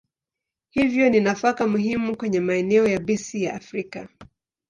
Hivyo 0.69 1.09
ni 1.09 1.19
nafaka 1.19 1.67
muhimu 1.67 2.17
kwenye 2.17 2.39
maeneo 2.39 2.87
yabisi 2.87 3.43
ya 3.43 3.53
Afrika. 3.53 4.09